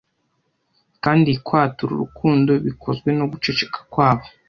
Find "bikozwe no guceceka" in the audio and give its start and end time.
2.65-3.79